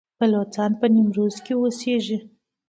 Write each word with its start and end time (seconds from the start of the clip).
بلوڅان 0.17 0.71
په 0.79 0.85
نیمروز 0.93 1.35
کې 1.45 1.53
اوسیږي؟ 1.57 2.17